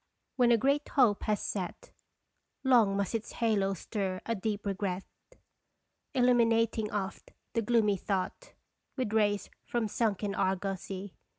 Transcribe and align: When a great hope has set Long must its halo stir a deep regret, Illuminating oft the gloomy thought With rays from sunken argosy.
When 0.35 0.51
a 0.51 0.57
great 0.57 0.89
hope 0.89 1.21
has 1.25 1.39
set 1.43 1.91
Long 2.63 2.97
must 2.97 3.13
its 3.13 3.33
halo 3.33 3.75
stir 3.75 4.19
a 4.25 4.33
deep 4.33 4.65
regret, 4.65 5.05
Illuminating 6.15 6.89
oft 6.91 7.29
the 7.53 7.61
gloomy 7.61 7.97
thought 7.97 8.55
With 8.97 9.13
rays 9.13 9.51
from 9.63 9.87
sunken 9.87 10.33
argosy. 10.33 11.13